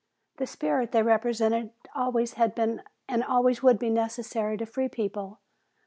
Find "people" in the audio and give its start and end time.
4.89-5.41